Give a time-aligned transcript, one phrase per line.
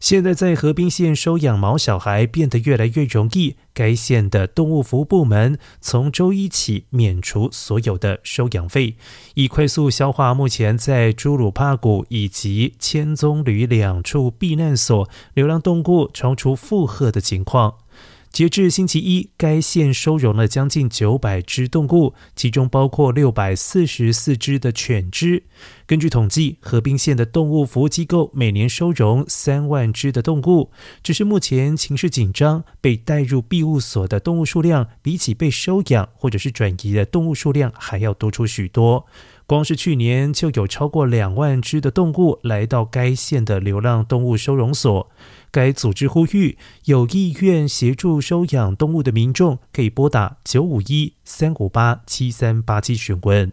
[0.00, 8.96] 现在在河滨县收养毛小孩变得越来越容易，该县的动物服务部门从周一起免除所有的收养费，
[9.34, 17.74] 以快速消化目前在朱鲁帕谷以及千宗旅两处避难所流浪动物超出负荷的情况。
[18.32, 25.42] 截至星期一，该县收容了将近九百只动物，其中包括六百四十四只的犬只。
[25.84, 30.70] 根据统计，河滨县的动物服务机构每年收容三万只的动物。
[31.02, 39.06] 只是目前情势紧张，被带入庇护所的动物数量，比起被收养或者是转移的动物数量还要多出许多。
[39.50, 45.10] 光是去年就有超过两万只的动物来到该县的流浪动物收容所。
[45.50, 53.50] 该组织呼吁有意愿协助收养动物的民众，可以拨打九五一三五八七三八七询问。